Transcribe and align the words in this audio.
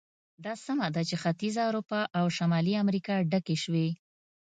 دا 0.45 0.53
سمه 0.65 0.87
ده 0.95 1.01
چې 1.09 1.15
ختیځه 1.23 1.61
اروپا 1.69 2.01
او 2.19 2.25
شمالي 2.37 2.73
امریکا 2.83 3.15
ډکې 3.31 3.57
شوې. 3.63 3.87